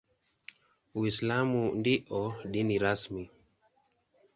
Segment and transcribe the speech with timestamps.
[0.95, 3.29] Uislamu ndio dini rasmi.